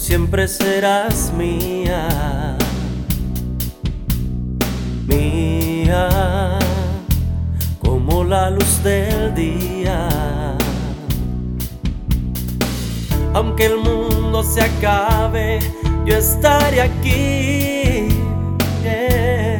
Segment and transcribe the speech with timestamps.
[0.00, 2.56] siempre serás mía,
[5.06, 6.58] mía,
[7.78, 10.08] como la luz del día.
[13.34, 15.58] Aunque el mundo se acabe,
[16.06, 18.08] yo estaré aquí.
[18.82, 19.58] yeah.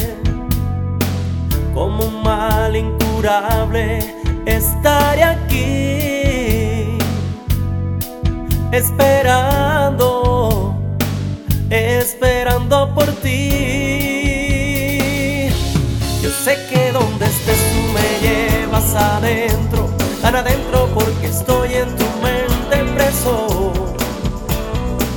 [1.75, 3.99] Como un mal incurable,
[4.47, 6.99] estaré aquí.
[8.73, 9.80] Esperando,
[11.71, 13.49] esperando por ti.
[16.21, 19.88] Yo sé que donde estés tú me llevas adentro,
[20.21, 23.73] tan adentro porque estoy en tu mente preso.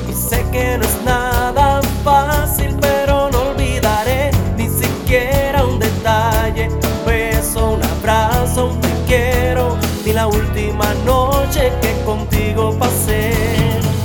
[0.10, 7.06] Y sé que no es nada fácil, pero no olvidaré ni siquiera un detalle, un
[7.06, 13.34] beso, un abrazo, un te quiero, ni la última noche que contigo pasé.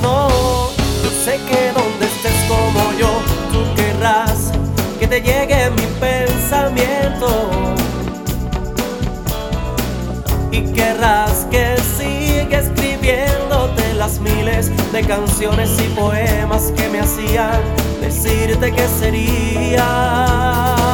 [0.03, 0.29] No,
[1.03, 1.98] yo sé que donde
[2.49, 4.51] como yo, tú querrás
[4.99, 7.51] que te llegue mi pensamiento.
[10.51, 17.61] Y querrás que siga escribiéndote las miles de canciones y poemas que me hacían
[18.01, 20.88] decirte que serías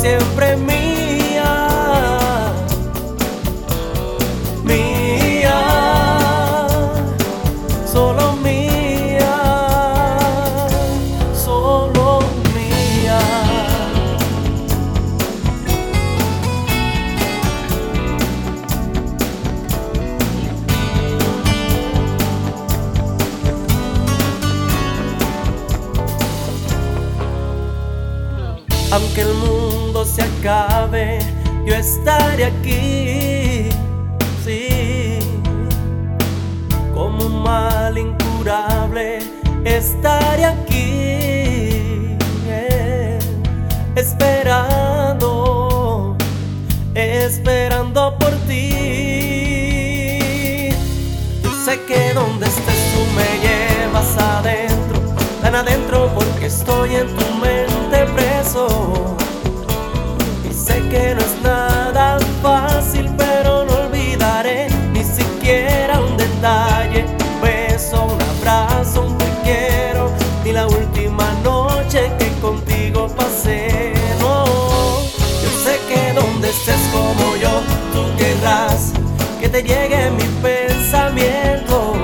[0.00, 0.89] siempre mía,
[28.92, 31.20] Aunque el mundo se acabe,
[31.64, 33.68] yo estaré aquí.
[34.44, 35.20] Sí,
[36.92, 39.20] como un mal incurable,
[39.64, 42.16] estaré aquí.
[42.46, 43.18] yeah,
[43.94, 44.66] Esperando,
[46.94, 48.70] esperando por ti.
[51.64, 54.98] Sé que donde estés tú me llevas adentro,
[55.42, 57.29] tan adentro porque estoy en tu
[72.92, 73.20] contigo
[75.42, 77.60] yo sé que donde estés como yo,
[77.92, 78.92] tú querrás
[79.40, 81.94] que te llegue mi pensamiento.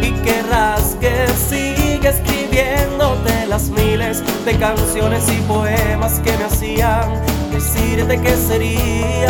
[0.00, 8.20] Y querrás que siga escribiéndote las miles de canciones y poemas que me hacían decirte
[8.20, 9.28] que serías.